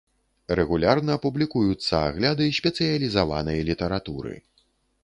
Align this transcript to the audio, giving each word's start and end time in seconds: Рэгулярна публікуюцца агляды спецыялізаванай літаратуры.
Рэгулярна 0.59 1.17
публікуюцца 1.25 1.93
агляды 2.09 2.49
спецыялізаванай 2.61 3.65
літаратуры. 3.71 4.35